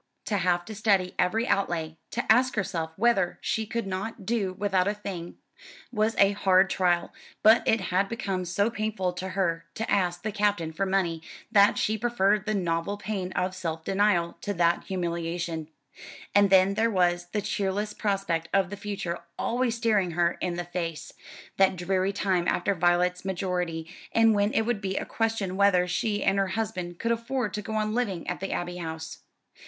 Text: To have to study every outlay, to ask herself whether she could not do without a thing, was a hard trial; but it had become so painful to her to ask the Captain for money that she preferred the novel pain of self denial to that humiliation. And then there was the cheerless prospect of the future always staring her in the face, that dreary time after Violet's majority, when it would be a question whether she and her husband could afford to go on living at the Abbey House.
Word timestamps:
To 0.25 0.37
have 0.37 0.65
to 0.65 0.73
study 0.73 1.13
every 1.19 1.47
outlay, 1.47 1.95
to 2.09 2.25
ask 2.27 2.55
herself 2.55 2.91
whether 2.95 3.37
she 3.39 3.67
could 3.67 3.85
not 3.85 4.25
do 4.25 4.53
without 4.53 4.87
a 4.87 4.95
thing, 4.95 5.35
was 5.91 6.15
a 6.17 6.31
hard 6.31 6.71
trial; 6.71 7.13
but 7.43 7.61
it 7.67 7.79
had 7.93 8.09
become 8.09 8.45
so 8.45 8.71
painful 8.71 9.13
to 9.13 9.29
her 9.37 9.65
to 9.75 9.91
ask 9.91 10.23
the 10.23 10.31
Captain 10.31 10.73
for 10.73 10.87
money 10.87 11.21
that 11.51 11.77
she 11.77 11.99
preferred 11.99 12.47
the 12.47 12.55
novel 12.55 12.97
pain 12.97 13.31
of 13.33 13.53
self 13.53 13.83
denial 13.83 14.39
to 14.41 14.55
that 14.55 14.85
humiliation. 14.85 15.67
And 16.33 16.49
then 16.49 16.73
there 16.73 16.89
was 16.89 17.27
the 17.31 17.39
cheerless 17.39 17.93
prospect 17.93 18.49
of 18.51 18.71
the 18.71 18.77
future 18.77 19.19
always 19.37 19.75
staring 19.77 20.09
her 20.17 20.31
in 20.41 20.55
the 20.55 20.65
face, 20.65 21.13
that 21.57 21.75
dreary 21.75 22.11
time 22.11 22.47
after 22.47 22.73
Violet's 22.73 23.23
majority, 23.23 23.87
when 24.15 24.51
it 24.53 24.63
would 24.63 24.81
be 24.81 24.97
a 24.97 25.05
question 25.05 25.55
whether 25.55 25.87
she 25.87 26.23
and 26.23 26.39
her 26.39 26.47
husband 26.57 26.97
could 26.97 27.11
afford 27.11 27.53
to 27.53 27.61
go 27.61 27.75
on 27.75 27.93
living 27.93 28.27
at 28.27 28.39
the 28.39 28.51
Abbey 28.51 28.77
House. 28.77 29.19